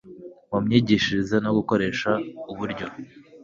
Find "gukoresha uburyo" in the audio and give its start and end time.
1.57-2.85